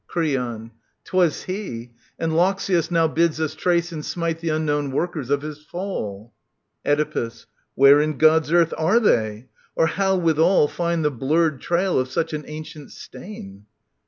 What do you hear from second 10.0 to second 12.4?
withal Find the blurred trail of such